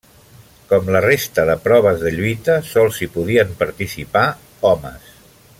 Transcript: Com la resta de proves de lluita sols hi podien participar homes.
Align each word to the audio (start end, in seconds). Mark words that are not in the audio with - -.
Com 0.71 0.87
la 0.95 1.01
resta 1.05 1.45
de 1.49 1.57
proves 1.67 2.01
de 2.05 2.13
lluita 2.17 2.57
sols 2.73 2.99
hi 3.05 3.11
podien 3.19 3.55
participar 3.63 4.25
homes. 4.73 5.17